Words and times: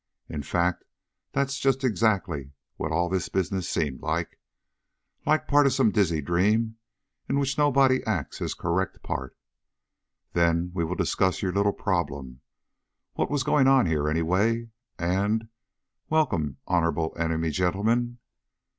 In 0.27 0.41
fact, 0.41 0.83
that's 1.31 1.59
just 1.59 1.83
exactly 1.83 2.53
what 2.75 2.91
all 2.91 3.07
this 3.07 3.29
business 3.29 3.69
seemed 3.69 4.01
like. 4.01 4.39
Like 5.27 5.47
part 5.47 5.67
of 5.67 5.73
some 5.73 5.91
dizzy 5.91 6.21
dream 6.21 6.77
in 7.29 7.37
which 7.37 7.55
nobody 7.55 8.03
acts 8.05 8.39
his 8.39 8.55
correct 8.55 9.03
part. 9.03 9.37
"Then 10.33 10.71
we 10.73 10.83
will 10.83 10.95
discuss 10.95 11.43
your 11.43 11.53
little 11.53 11.71
problem." 11.71 12.41
What 13.13 13.29
was 13.29 13.43
going 13.43 13.67
on 13.67 13.85
here, 13.85 14.09
anyway? 14.09 14.69
And, 14.97 15.49
"Welcome, 16.09 16.57
Honorable 16.65 17.15
Enemy 17.15 17.51
Gentlemen!" 17.51 18.17